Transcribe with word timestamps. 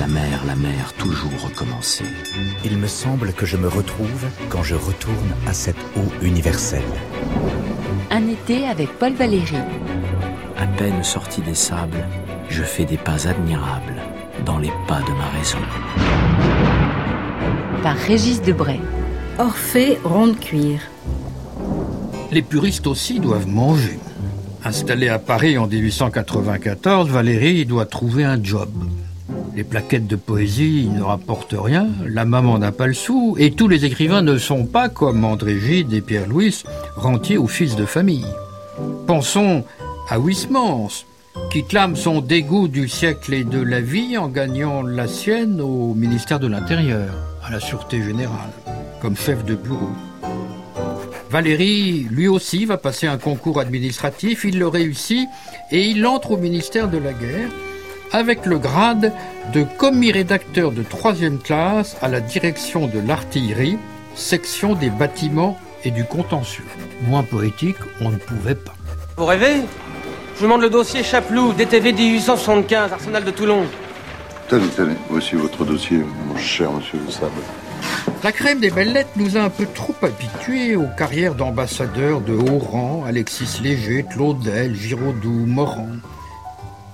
La 0.00 0.06
mer, 0.06 0.40
la 0.46 0.56
mer, 0.56 0.94
toujours 0.96 1.30
recommencer. 1.44 2.06
Il 2.64 2.78
me 2.78 2.86
semble 2.86 3.34
que 3.34 3.44
je 3.44 3.58
me 3.58 3.68
retrouve 3.68 4.24
quand 4.48 4.62
je 4.62 4.74
retourne 4.74 5.34
à 5.46 5.52
cette 5.52 5.76
eau 5.94 6.24
universelle. 6.24 6.80
Un 8.10 8.26
été 8.26 8.66
avec 8.66 8.88
Paul 8.98 9.12
Valéry. 9.12 9.58
À 10.56 10.66
peine 10.66 11.04
sorti 11.04 11.42
des 11.42 11.54
sables, 11.54 12.08
je 12.48 12.62
fais 12.62 12.86
des 12.86 12.96
pas 12.96 13.28
admirables 13.28 14.00
dans 14.46 14.56
les 14.56 14.72
pas 14.88 15.02
de 15.02 15.12
ma 15.12 15.28
raison. 15.38 15.58
Par 17.82 17.96
Régis 17.96 18.40
Debray. 18.40 18.80
Orphée 19.38 19.98
ronde 20.02 20.40
cuir. 20.40 20.80
Les 22.32 22.42
puristes 22.42 22.86
aussi 22.86 23.20
doivent 23.20 23.48
manger. 23.48 23.98
Installé 24.64 25.10
à 25.10 25.18
Paris 25.18 25.58
en 25.58 25.66
1894, 25.66 27.10
Valérie 27.10 27.66
doit 27.66 27.84
trouver 27.84 28.24
un 28.24 28.42
job. 28.42 28.70
Les 29.54 29.64
plaquettes 29.64 30.06
de 30.06 30.16
poésie 30.16 30.88
ne 30.94 31.02
rapportent 31.02 31.56
rien, 31.58 31.88
la 32.06 32.24
maman 32.24 32.58
n'a 32.58 32.72
pas 32.72 32.86
le 32.86 32.94
sou, 32.94 33.36
et 33.38 33.50
tous 33.50 33.66
les 33.66 33.84
écrivains 33.84 34.22
ne 34.22 34.38
sont 34.38 34.64
pas, 34.64 34.88
comme 34.88 35.24
André 35.24 35.58
Gide 35.58 35.92
et 35.92 36.00
Pierre-Louis, 36.00 36.62
rentiers 36.96 37.38
ou 37.38 37.48
fils 37.48 37.74
de 37.74 37.84
famille. 37.84 38.26
Pensons 39.06 39.64
à 40.08 40.18
Huysmans, 40.18 41.04
qui 41.50 41.64
clame 41.64 41.96
son 41.96 42.20
dégoût 42.20 42.68
du 42.68 42.88
siècle 42.88 43.34
et 43.34 43.44
de 43.44 43.60
la 43.60 43.80
vie 43.80 44.16
en 44.16 44.28
gagnant 44.28 44.82
la 44.82 45.08
sienne 45.08 45.60
au 45.60 45.94
ministère 45.94 46.38
de 46.38 46.46
l'Intérieur, 46.46 47.12
à 47.44 47.50
la 47.50 47.60
Sûreté 47.60 48.02
Générale, 48.02 48.52
comme 49.00 49.16
chef 49.16 49.44
de 49.44 49.56
bureau. 49.56 49.90
Valérie, 51.28 52.06
lui 52.10 52.28
aussi, 52.28 52.64
va 52.64 52.76
passer 52.76 53.06
un 53.06 53.18
concours 53.18 53.60
administratif, 53.60 54.44
il 54.44 54.58
le 54.58 54.68
réussit 54.68 55.28
et 55.70 55.86
il 55.86 56.06
entre 56.06 56.32
au 56.32 56.36
ministère 56.36 56.88
de 56.88 56.98
la 56.98 57.12
Guerre 57.12 57.50
avec 58.12 58.46
le 58.46 58.58
grade 58.58 59.12
de 59.52 59.64
commis 59.78 60.12
rédacteur 60.12 60.72
de 60.72 60.82
troisième 60.82 61.38
classe 61.38 61.96
à 62.02 62.08
la 62.08 62.20
direction 62.20 62.86
de 62.86 62.98
l'artillerie, 62.98 63.78
section 64.14 64.74
des 64.74 64.90
bâtiments 64.90 65.58
et 65.84 65.90
du 65.90 66.04
contentieux. 66.04 66.64
Moins 67.06 67.22
poétique, 67.22 67.76
on 68.00 68.10
ne 68.10 68.16
pouvait 68.16 68.54
pas. 68.54 68.74
Vous 69.16 69.26
rêvez? 69.26 69.62
Je 70.34 70.40
vous 70.40 70.44
demande 70.44 70.62
le 70.62 70.70
dossier 70.70 71.02
Chaplou, 71.02 71.52
DTV 71.52 71.92
1875, 71.92 72.92
Arsenal 72.92 73.24
de 73.24 73.30
Toulon. 73.30 73.64
Tenez, 74.48 74.68
tenez, 74.76 74.94
voici 75.08 75.36
votre 75.36 75.64
dossier, 75.64 75.98
mon 76.26 76.36
cher 76.36 76.72
monsieur 76.72 76.98
de 76.98 77.10
Sable. 77.10 77.30
La 78.22 78.32
crème 78.32 78.60
des 78.60 78.70
belles 78.70 78.92
lettres 78.92 79.10
nous 79.16 79.36
a 79.36 79.40
un 79.40 79.48
peu 79.48 79.66
trop 79.74 79.94
habitués 80.02 80.76
aux 80.76 80.88
carrières 80.98 81.34
d'ambassadeurs 81.34 82.20
de 82.20 82.34
haut 82.34 82.58
rang, 82.58 83.04
Alexis 83.06 83.60
Léger, 83.62 84.04
Claudel, 84.10 84.74
Giraudoux, 84.74 85.46
Morand. 85.46 85.88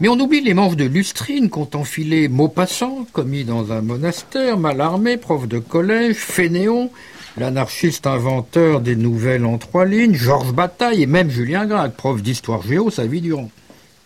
Mais 0.00 0.08
on 0.08 0.18
oublie 0.20 0.40
les 0.40 0.54
manches 0.54 0.76
de 0.76 0.84
lustrine 0.84 1.50
qu'ont 1.50 1.68
enfilé 1.74 2.28
Maupassant, 2.28 3.06
commis 3.12 3.44
dans 3.44 3.72
un 3.72 3.80
monastère, 3.82 4.56
Malarmé, 4.56 5.16
prof 5.16 5.48
de 5.48 5.58
collège, 5.58 6.14
Fénéon, 6.16 6.90
l'anarchiste 7.36 8.06
inventeur 8.06 8.80
des 8.80 8.94
nouvelles 8.94 9.44
en 9.44 9.58
trois 9.58 9.84
lignes, 9.84 10.14
Georges 10.14 10.52
Bataille 10.52 11.02
et 11.02 11.06
même 11.06 11.30
Julien 11.30 11.66
Gracq, 11.66 11.94
prof 11.94 12.22
d'histoire 12.22 12.62
géo 12.62 12.90
sa 12.90 13.06
vie 13.06 13.20
durant. 13.20 13.50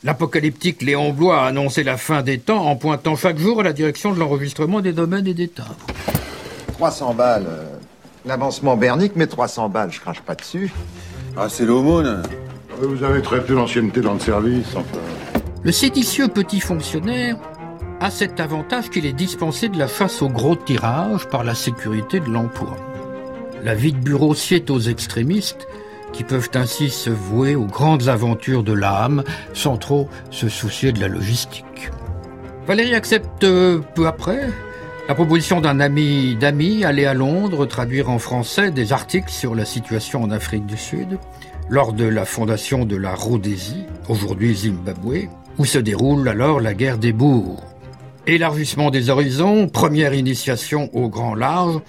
L'apocalyptique 0.02 0.80
Léon 0.82 1.12
Blois 1.12 1.42
a 1.42 1.46
annoncé 1.46 1.84
la 1.84 1.96
fin 1.98 2.22
des 2.22 2.38
temps 2.38 2.66
en 2.66 2.74
pointant 2.76 3.14
chaque 3.14 3.38
jour 3.38 3.60
à 3.60 3.62
la 3.62 3.72
direction 3.74 4.12
de 4.12 4.18
l'enregistrement 4.18 4.80
des 4.80 4.92
domaines 4.92 5.26
et 5.26 5.34
des 5.34 5.48
timbres. 5.48 5.76
300 6.72 7.14
balles. 7.14 7.46
euh, 7.46 7.66
L'avancement 8.24 8.76
bernique, 8.76 9.12
mais 9.16 9.26
300 9.26 9.68
balles, 9.68 9.92
je 9.92 10.00
crache 10.00 10.20
pas 10.22 10.34
dessus. 10.36 10.72
Ah, 11.36 11.48
c'est 11.48 11.64
l'aumône 11.66 12.22
Vous 12.80 13.02
avez 13.04 13.20
très 13.20 13.44
peu 13.44 13.54
d'ancienneté 13.54 14.00
dans 14.00 14.14
le 14.14 14.20
service, 14.20 14.66
enfin. 14.74 14.98
Le 15.64 15.70
séditieux 15.70 16.26
petit 16.26 16.58
fonctionnaire 16.58 17.36
a 18.00 18.10
cet 18.10 18.40
avantage 18.40 18.90
qu'il 18.90 19.06
est 19.06 19.12
dispensé 19.12 19.68
de 19.68 19.78
la 19.78 19.86
chasse 19.86 20.20
au 20.20 20.28
gros 20.28 20.56
tirage 20.56 21.28
par 21.28 21.44
la 21.44 21.54
sécurité 21.54 22.18
de 22.18 22.28
l'emploi. 22.28 22.76
La 23.62 23.76
vie 23.76 23.92
de 23.92 23.98
bureau 23.98 24.34
sied 24.34 24.64
aux 24.70 24.80
extrémistes 24.80 25.68
qui 26.12 26.24
peuvent 26.24 26.50
ainsi 26.54 26.90
se 26.90 27.10
vouer 27.10 27.54
aux 27.54 27.66
grandes 27.66 28.08
aventures 28.08 28.64
de 28.64 28.72
l'âme 28.72 29.22
sans 29.54 29.76
trop 29.76 30.08
se 30.30 30.48
soucier 30.48 30.90
de 30.90 31.00
la 31.00 31.06
logistique. 31.06 31.90
Valérie 32.66 32.96
accepte 32.96 33.44
euh, 33.44 33.78
peu 33.94 34.08
après 34.08 34.48
la 35.08 35.14
proposition 35.14 35.60
d'un 35.60 35.78
ami 35.78 36.34
d'amis 36.34 36.84
aller 36.84 37.06
à 37.06 37.14
Londres 37.14 37.66
traduire 37.66 38.10
en 38.10 38.18
français 38.18 38.72
des 38.72 38.92
articles 38.92 39.30
sur 39.30 39.54
la 39.54 39.64
situation 39.64 40.24
en 40.24 40.32
Afrique 40.32 40.66
du 40.66 40.76
Sud 40.76 41.18
lors 41.68 41.92
de 41.92 42.04
la 42.04 42.24
fondation 42.24 42.84
de 42.84 42.96
la 42.96 43.14
Rhodésie, 43.14 43.84
aujourd'hui 44.08 44.54
Zimbabwe, 44.54 45.28
où 45.58 45.64
se 45.64 45.78
déroule 45.78 46.28
alors 46.28 46.60
la 46.60 46.74
guerre 46.74 46.98
des 46.98 47.12
bourgs. 47.12 47.62
Élargissement 48.26 48.90
des 48.90 49.10
horizons, 49.10 49.68
première 49.68 50.14
initiation 50.14 50.88
au 50.94 51.08
grand 51.08 51.34
large, 51.34 51.80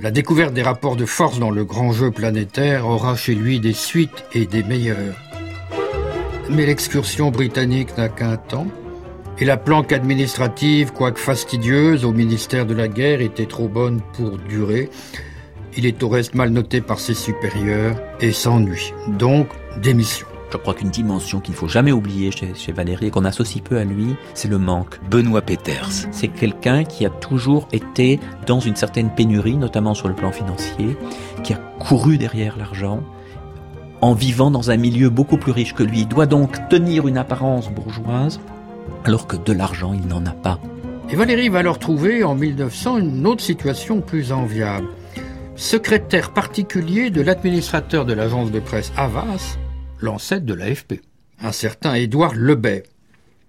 la 0.00 0.10
découverte 0.10 0.54
des 0.54 0.62
rapports 0.62 0.96
de 0.96 1.04
force 1.04 1.38
dans 1.38 1.50
le 1.50 1.64
grand 1.64 1.92
jeu 1.92 2.10
planétaire 2.10 2.86
aura 2.86 3.16
chez 3.16 3.34
lui 3.34 3.60
des 3.60 3.72
suites 3.72 4.24
et 4.32 4.46
des 4.46 4.62
meilleures. 4.62 5.16
Mais 6.48 6.66
l'excursion 6.66 7.30
britannique 7.30 7.96
n'a 7.96 8.08
qu'un 8.08 8.36
temps, 8.36 8.66
et 9.38 9.44
la 9.44 9.56
planque 9.56 9.92
administrative, 9.92 10.92
quoique 10.92 11.18
fastidieuse, 11.18 12.04
au 12.04 12.12
ministère 12.12 12.66
de 12.66 12.74
la 12.74 12.88
Guerre 12.88 13.22
était 13.22 13.46
trop 13.46 13.68
bonne 13.68 14.00
pour 14.14 14.36
durer. 14.36 14.90
Il 15.76 15.86
est 15.86 16.02
au 16.02 16.08
reste 16.08 16.34
mal 16.34 16.50
noté 16.50 16.80
par 16.80 16.98
ses 16.98 17.14
supérieurs 17.14 17.96
et 18.20 18.32
s'ennuie. 18.32 18.92
Donc, 19.06 19.48
démission. 19.80 20.26
Je 20.50 20.56
crois 20.56 20.74
qu'une 20.74 20.90
dimension 20.90 21.40
qu'il 21.40 21.52
ne 21.52 21.58
faut 21.58 21.68
jamais 21.68 21.92
oublier 21.92 22.32
chez, 22.32 22.54
chez 22.54 22.72
Valérie 22.72 23.06
et 23.06 23.10
qu'on 23.10 23.24
associe 23.24 23.62
peu 23.62 23.78
à 23.78 23.84
lui, 23.84 24.16
c'est 24.34 24.48
le 24.48 24.58
manque. 24.58 24.98
Benoît 25.08 25.42
Peters. 25.42 26.08
C'est 26.10 26.28
quelqu'un 26.28 26.82
qui 26.82 27.06
a 27.06 27.10
toujours 27.10 27.68
été 27.72 28.18
dans 28.46 28.58
une 28.58 28.74
certaine 28.74 29.14
pénurie, 29.14 29.56
notamment 29.56 29.94
sur 29.94 30.08
le 30.08 30.14
plan 30.14 30.32
financier, 30.32 30.96
qui 31.44 31.52
a 31.52 31.56
couru 31.78 32.18
derrière 32.18 32.56
l'argent, 32.58 33.00
en 34.00 34.12
vivant 34.14 34.50
dans 34.50 34.72
un 34.72 34.76
milieu 34.76 35.08
beaucoup 35.08 35.36
plus 35.36 35.52
riche 35.52 35.74
que 35.74 35.84
lui. 35.84 36.00
Il 36.00 36.08
doit 36.08 36.26
donc 36.26 36.68
tenir 36.68 37.06
une 37.06 37.18
apparence 37.18 37.70
bourgeoise, 37.70 38.40
alors 39.04 39.28
que 39.28 39.36
de 39.36 39.52
l'argent, 39.52 39.92
il 39.92 40.06
n'en 40.08 40.26
a 40.26 40.32
pas. 40.32 40.58
Et 41.10 41.16
Valérie 41.16 41.48
va 41.48 41.60
alors 41.60 41.78
trouver 41.78 42.24
en 42.24 42.34
1900 42.34 42.98
une 42.98 43.26
autre 43.26 43.42
situation 43.42 44.00
plus 44.00 44.32
enviable. 44.32 44.88
Secrétaire 45.54 46.32
particulier 46.32 47.10
de 47.10 47.20
l'administrateur 47.20 48.04
de 48.04 48.14
l'agence 48.14 48.50
de 48.50 48.60
presse 48.60 48.92
Havas, 48.96 49.58
l'ancêtre 50.02 50.46
de 50.46 50.54
l'AFP. 50.54 51.00
Un 51.40 51.52
certain 51.52 51.94
Édouard 51.94 52.34
Lebet. 52.34 52.84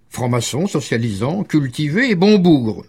Franc-maçon, 0.09 0.67
socialisant, 0.67 1.43
cultivé 1.43 2.09
et 2.09 2.15
bon 2.15 2.37
bougre. 2.37 2.85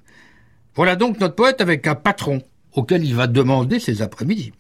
Voilà 0.75 0.97
donc 0.97 1.21
notre 1.21 1.35
poète 1.35 1.61
avec 1.61 1.87
un 1.87 1.95
patron, 1.95 2.43
auquel 2.73 3.05
il 3.05 3.15
va 3.15 3.27
demander 3.27 3.79
ses 3.79 4.03
après-midi. 4.03 4.53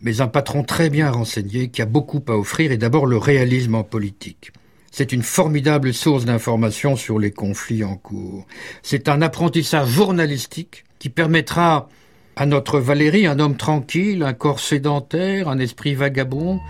Mais 0.00 0.20
un 0.20 0.28
patron 0.28 0.64
très 0.64 0.90
bien 0.90 1.10
renseigné, 1.10 1.68
qui 1.68 1.82
a 1.82 1.86
beaucoup 1.86 2.22
à 2.28 2.32
offrir, 2.32 2.72
et 2.72 2.76
d'abord 2.76 3.06
le 3.06 3.18
réalisme 3.18 3.74
en 3.74 3.84
politique. 3.84 4.52
C'est 4.90 5.12
une 5.12 5.22
formidable 5.22 5.94
source 5.94 6.24
d'informations 6.24 6.96
sur 6.96 7.18
les 7.18 7.30
conflits 7.30 7.82
en 7.82 7.96
cours. 7.96 8.46
C'est 8.82 9.08
un 9.08 9.22
apprentissage 9.22 9.88
journalistique 9.88 10.84
qui 10.98 11.08
permettra 11.08 11.88
à 12.36 12.46
notre 12.46 12.78
Valérie, 12.78 13.26
un 13.26 13.38
homme 13.38 13.56
tranquille, 13.56 14.22
un 14.22 14.32
corps 14.32 14.60
sédentaire, 14.60 15.48
un 15.48 15.58
esprit 15.58 15.94
vagabond, 15.94 16.60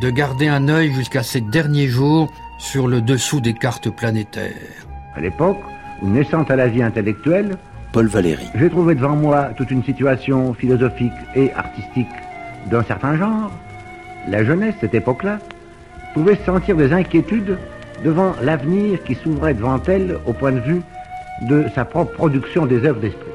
de 0.00 0.10
garder 0.10 0.48
un 0.48 0.68
œil 0.68 0.92
jusqu'à 0.92 1.22
ses 1.22 1.40
derniers 1.40 1.88
jours 1.88 2.32
sur 2.58 2.88
le 2.88 3.00
dessous 3.00 3.40
des 3.40 3.54
cartes 3.54 3.90
planétaires. 3.90 4.86
À 5.14 5.20
l'époque, 5.20 5.58
où 6.02 6.08
naissant 6.08 6.42
à 6.44 6.56
la 6.56 6.68
vie 6.68 6.82
intellectuelle, 6.82 7.56
Paul 7.92 8.06
Valéry. 8.06 8.46
j'ai 8.54 8.70
trouvé 8.70 8.94
devant 8.94 9.16
moi 9.16 9.50
toute 9.56 9.70
une 9.70 9.82
situation 9.82 10.54
philosophique 10.54 11.12
et 11.34 11.52
artistique 11.54 12.06
d'un 12.70 12.84
certain 12.84 13.16
genre. 13.16 13.50
La 14.28 14.44
jeunesse, 14.44 14.74
cette 14.80 14.94
époque-là, 14.94 15.38
pouvait 16.14 16.38
sentir 16.46 16.76
des 16.76 16.92
inquiétudes 16.92 17.58
devant 18.04 18.34
l'avenir 18.42 19.02
qui 19.02 19.14
s'ouvrait 19.14 19.54
devant 19.54 19.80
elle 19.88 20.18
au 20.26 20.32
point 20.32 20.52
de 20.52 20.60
vue 20.60 20.82
de 21.42 21.66
sa 21.74 21.84
propre 21.84 22.12
production 22.12 22.66
des 22.66 22.84
œuvres 22.84 23.00
d'esprit. 23.00 23.30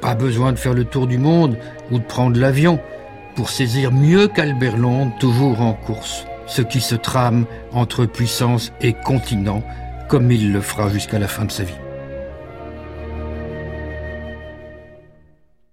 Pas 0.00 0.14
besoin 0.14 0.52
de 0.52 0.58
faire 0.58 0.74
le 0.74 0.84
tour 0.84 1.06
du 1.06 1.18
monde 1.18 1.56
ou 1.90 1.98
de 1.98 2.04
prendre 2.04 2.38
l'avion 2.38 2.78
pour 3.36 3.50
saisir 3.50 3.92
mieux 3.92 4.26
qu'Albert 4.26 4.78
Londres, 4.78 5.12
toujours 5.20 5.60
en 5.60 5.74
course, 5.74 6.26
ce 6.46 6.62
qui 6.62 6.80
se 6.80 6.94
trame 6.94 7.44
entre 7.72 8.06
puissance 8.06 8.72
et 8.80 8.94
continent, 8.94 9.62
comme 10.08 10.32
il 10.32 10.52
le 10.52 10.60
fera 10.60 10.88
jusqu'à 10.88 11.18
la 11.18 11.28
fin 11.28 11.44
de 11.44 11.52
sa 11.52 11.62
vie. 11.62 11.85